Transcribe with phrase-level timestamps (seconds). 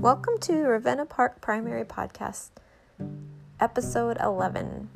[0.00, 2.50] Welcome to Ravenna Park Primary Podcast,
[3.58, 4.88] episode 11.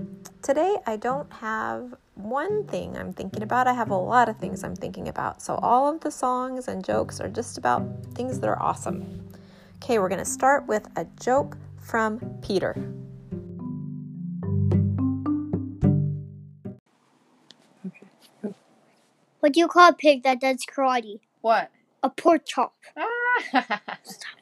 [0.42, 4.62] Today, I don't have one thing I'm thinking about, I have a lot of things
[4.62, 5.42] I'm thinking about.
[5.42, 7.82] So, all of the songs and jokes are just about
[8.14, 9.28] things that are awesome.
[9.82, 12.74] Okay, we're going to start with a joke from Peter.
[19.40, 21.18] What do you call a pig that does karate?
[21.40, 21.72] What?
[22.04, 22.74] A pork chop.
[22.96, 23.80] Ah.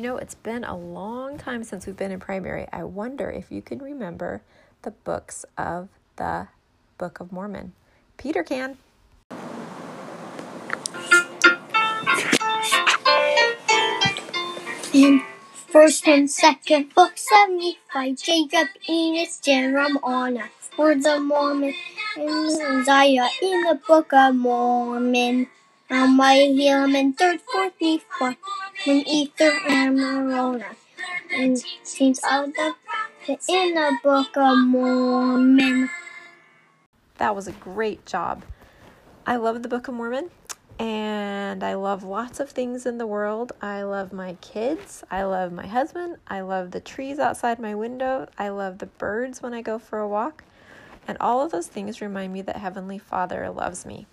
[0.00, 2.66] You know, it's been a long time since we've been in primary.
[2.72, 4.40] I wonder if you can remember
[4.80, 6.48] the books of the
[6.96, 7.74] Book of Mormon.
[8.16, 8.78] Peter can.
[14.94, 15.22] In
[15.52, 20.44] first and second book, 75, Jacob, Enos, Jeremiah,
[20.78, 21.74] Words of Mormon,
[22.16, 25.48] and Mosiah in the Book of Mormon.
[25.90, 27.72] Now my Helaman, third, fourth,
[28.16, 28.36] fourth,
[28.86, 30.64] when Ether and Moroni.
[31.32, 32.74] And seems of the
[33.48, 35.90] in the Book of Mormon.
[37.18, 38.44] That was a great job.
[39.26, 40.30] I love the Book of Mormon
[40.78, 43.52] and I love lots of things in the world.
[43.60, 45.04] I love my kids.
[45.10, 46.16] I love my husband.
[46.26, 48.28] I love the trees outside my window.
[48.38, 50.44] I love the birds when I go for a walk.
[51.06, 54.06] And all of those things remind me that Heavenly Father loves me.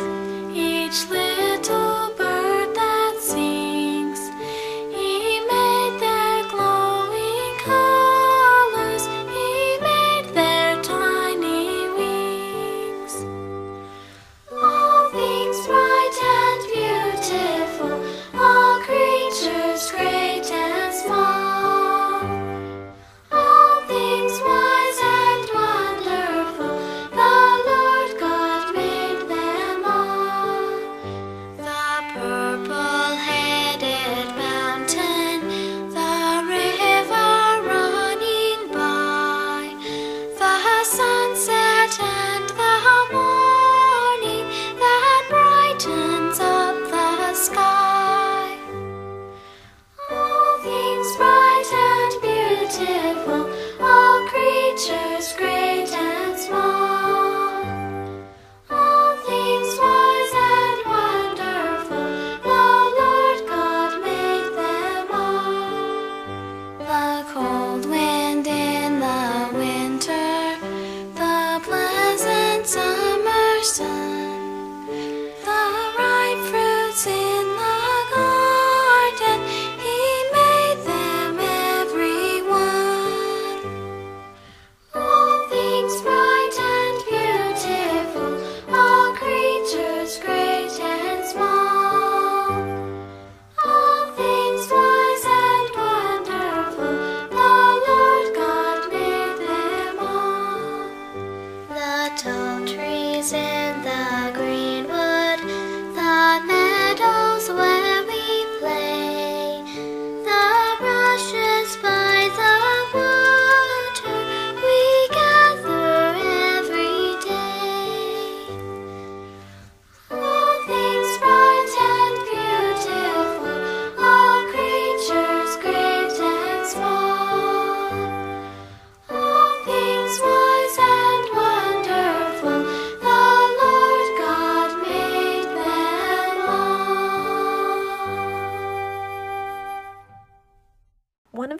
[0.00, 0.29] Thank you.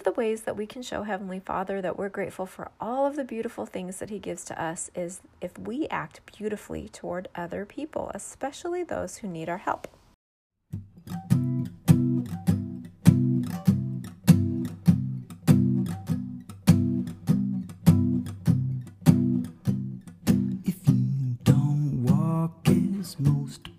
[0.01, 3.17] Of the ways that we can show Heavenly Father that we're grateful for all of
[3.17, 7.67] the beautiful things that He gives to us is if we act beautifully toward other
[7.67, 9.89] people, especially those who need our help.
[20.65, 22.67] If you don't walk
[23.19, 23.70] most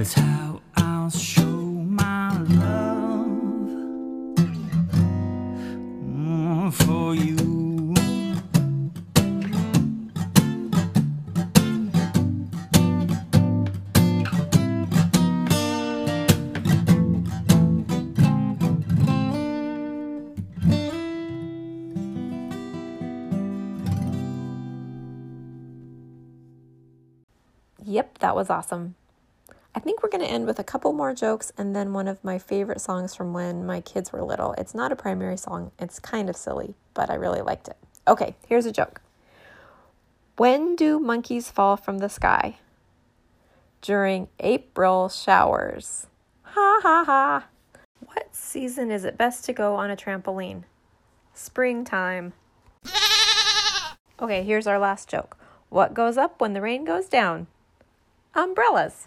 [0.00, 3.68] That's how I'll show my love
[6.74, 7.92] for you.
[27.84, 28.94] Yep, that was awesome.
[29.74, 32.22] I think we're going to end with a couple more jokes and then one of
[32.24, 34.52] my favorite songs from when my kids were little.
[34.58, 37.76] It's not a primary song, it's kind of silly, but I really liked it.
[38.08, 39.00] Okay, here's a joke
[40.36, 42.58] When do monkeys fall from the sky?
[43.80, 46.08] During April showers.
[46.42, 47.46] Ha ha ha.
[48.04, 50.64] What season is it best to go on a trampoline?
[51.32, 52.32] Springtime.
[54.20, 55.38] Okay, here's our last joke.
[55.68, 57.46] What goes up when the rain goes down?
[58.34, 59.06] Umbrellas.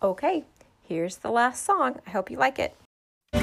[0.00, 0.44] Okay,
[0.86, 1.98] here's the last song.
[2.06, 2.76] I hope you like it.
[3.32, 3.40] My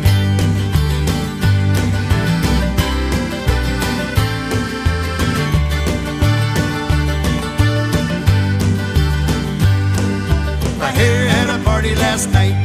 [10.95, 12.55] hair had a party last night.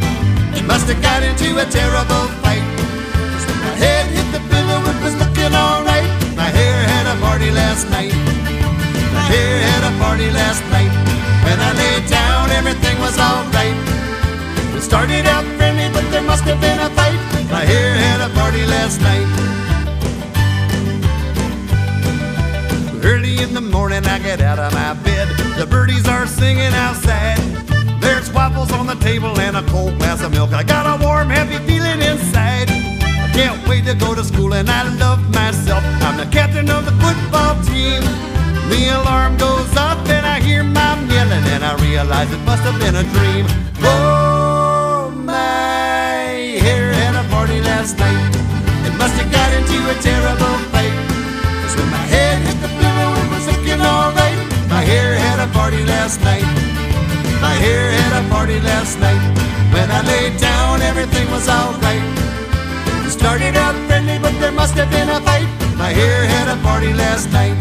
[0.56, 2.62] It must have got into a terrible fight.
[2.62, 6.06] when my head hit the pillow, it was looking alright.
[6.36, 8.14] My hair had a party last night.
[9.12, 10.79] My hair had a party last night.
[12.60, 13.74] Everything was alright.
[14.76, 17.20] It started out friendly, but there must have been a fight.
[17.50, 19.28] My hair had a party last night.
[23.02, 25.28] Early in the morning, I get out of my bed.
[25.58, 27.38] The birdies are singing outside.
[27.98, 30.52] There's waffles on the table and a cold glass of milk.
[30.52, 32.68] I got a warm, happy feeling inside.
[33.24, 35.82] I can't wait to go to school and I love myself.
[36.06, 38.02] I'm the captain of the football team.
[38.70, 42.78] The alarm goes up and I hear mom yelling and I realize it must have
[42.78, 43.44] been a dream.
[43.82, 48.22] Oh, my hair had a party last night.
[48.86, 50.94] It must have got into a terrible fight.
[51.60, 54.38] 'Cause when my head hit the pillow, it was looking alright.
[54.74, 56.46] My hair had a party last night.
[57.46, 59.22] My hair had a party last night.
[59.74, 62.04] When I laid down, everything was alright.
[63.18, 65.48] Started out friendly, but there must have been a fight.
[65.76, 67.56] My hair had a party last night.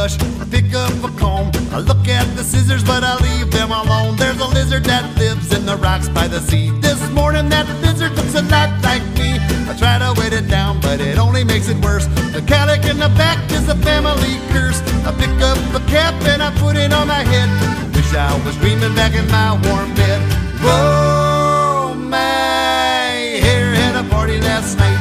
[0.00, 0.16] brush,
[0.50, 1.50] pick up a comb.
[1.72, 4.16] I look at the scissors, but I leave them alone.
[4.16, 6.70] There's a lizard that lives in the rocks by the sea.
[6.80, 9.36] This morning that lizard looks a lot like me.
[9.68, 12.06] I try to wet it down, but it only makes it worse.
[12.32, 14.80] The calic in the back is a family curse.
[15.04, 17.48] I pick up a cap and I put it on my head.
[17.94, 20.20] Wish I was dreaming back in my warm bed.
[20.64, 25.00] Whoa, my hair had a party last night.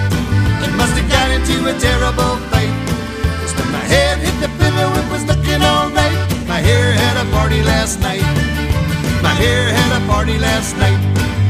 [0.65, 2.48] It must have got into a terrible
[7.89, 8.21] last night.
[9.23, 10.99] My hair had a party last night.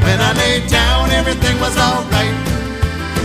[0.05, 2.34] When I laid down, everything was alright.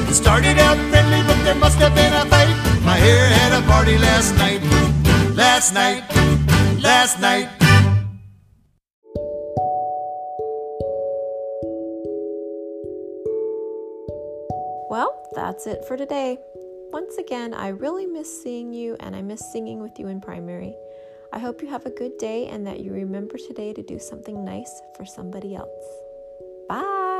[0.09, 2.57] It started out friendly, but there must have been a fight.
[2.85, 4.61] My hair had a party last night.
[5.37, 6.03] Last night.
[6.83, 7.49] Last night.
[14.91, 16.39] Well, that's it for today.
[16.91, 20.75] Once again, I really miss seeing you and I miss singing with you in primary.
[21.35, 24.45] I hope you have a good day and that you remember today to do something
[24.45, 25.85] nice for somebody else.
[26.69, 27.14] Bye.